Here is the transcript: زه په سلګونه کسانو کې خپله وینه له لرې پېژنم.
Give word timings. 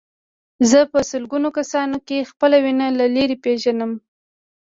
زه 0.69 0.79
په 0.91 0.99
سلګونه 1.11 1.49
کسانو 1.57 1.97
کې 2.07 2.27
خپله 2.29 2.57
وینه 2.63 2.87
له 2.99 3.05
لرې 3.15 3.37
پېژنم. 3.43 3.91